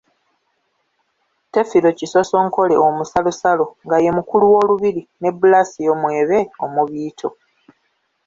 [1.51, 7.29] Tefiro Kisosonkole Omusalosalo nga ye mukulu w'Olubiri ne Blasio Mwebe Omubiito.